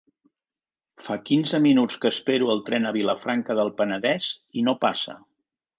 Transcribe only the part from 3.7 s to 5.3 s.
Penedès i no passa.